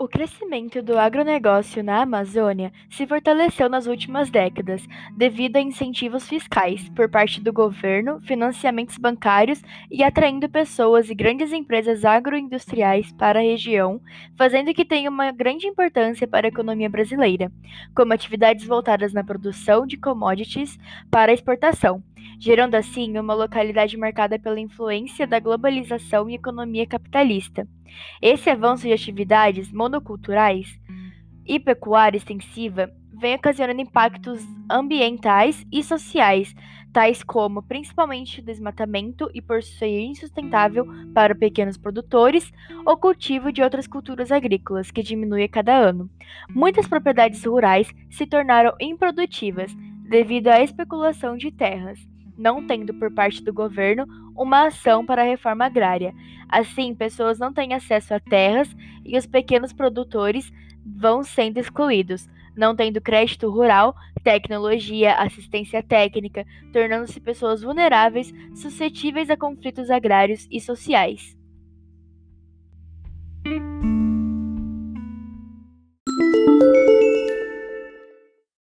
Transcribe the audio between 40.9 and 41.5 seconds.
para